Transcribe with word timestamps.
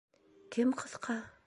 Кем 0.55 0.73
ҡыҫҡа? 0.83 1.21